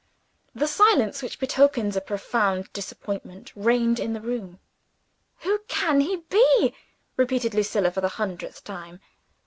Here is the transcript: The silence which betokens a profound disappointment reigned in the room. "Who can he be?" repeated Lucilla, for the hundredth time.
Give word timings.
The 0.55 0.65
silence 0.65 1.21
which 1.21 1.37
betokens 1.39 1.95
a 1.95 2.01
profound 2.01 2.73
disappointment 2.73 3.51
reigned 3.55 3.99
in 3.99 4.13
the 4.13 4.19
room. 4.19 4.57
"Who 5.41 5.59
can 5.67 5.99
he 6.01 6.23
be?" 6.27 6.73
repeated 7.17 7.53
Lucilla, 7.53 7.91
for 7.91 8.01
the 8.01 8.09
hundredth 8.09 8.63
time. 8.63 8.99